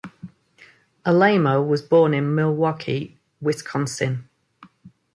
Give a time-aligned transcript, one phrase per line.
[1.05, 4.27] Alaimo was born in Milwaukee, Wisconsin.